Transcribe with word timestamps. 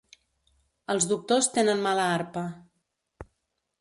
Els 0.93 1.05
doctors 1.11 1.51
tenen 1.57 1.85
mala 1.89 2.07
arpa. 2.17 2.47